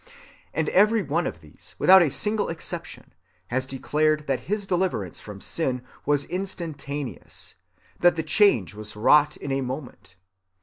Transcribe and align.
And 0.51 0.67
every 0.69 1.03
one 1.03 1.27
of 1.27 1.41
these 1.41 1.75
(without 1.77 2.01
a 2.01 2.09
single 2.09 2.49
exception) 2.49 3.13
has 3.49 3.67
declared 3.67 4.25
that 4.25 4.49
his 4.49 4.65
deliverance 4.65 5.19
from 5.19 5.39
sin 5.39 5.83
was 6.07 6.25
instantaneous; 6.25 7.53
that 7.99 8.15
the 8.15 8.23
change 8.23 8.73
was 8.73 8.95
wrought 8.95 9.37
in 9.37 9.51
a 9.51 9.61
moment. 9.61 10.15